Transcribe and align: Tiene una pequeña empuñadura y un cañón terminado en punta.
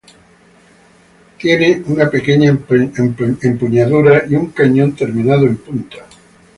Tiene 1.39 1.83
una 1.85 2.09
pequeña 2.09 2.49
empuñadura 2.49 4.23
y 4.27 4.33
un 4.33 4.47
cañón 4.47 4.95
terminado 4.95 5.45
en 5.45 5.57
punta. 5.57 5.97